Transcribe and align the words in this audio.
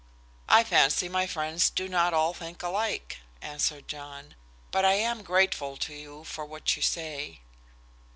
"I 0.49 0.63
fancy 0.63 1.07
my 1.09 1.27
friends 1.27 1.69
do 1.69 1.87
not 1.87 2.11
all 2.11 2.33
think 2.33 2.63
alike," 2.63 3.17
answered 3.39 3.87
John. 3.87 4.33
"But 4.71 4.83
I 4.83 4.93
am 4.93 5.21
grateful 5.21 5.77
to 5.77 5.93
you 5.93 6.23
for 6.23 6.43
what 6.43 6.75
you 6.75 6.81
say." 6.81 7.41